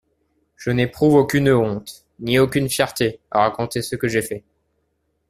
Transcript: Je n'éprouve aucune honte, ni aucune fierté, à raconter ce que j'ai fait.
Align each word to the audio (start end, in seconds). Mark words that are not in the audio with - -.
Je 0.55 0.71
n'éprouve 0.71 1.13
aucune 1.13 1.51
honte, 1.51 2.07
ni 2.19 2.39
aucune 2.39 2.67
fierté, 2.69 3.19
à 3.29 3.41
raconter 3.41 3.83
ce 3.83 3.95
que 3.95 4.07
j'ai 4.07 4.23
fait. 4.23 4.43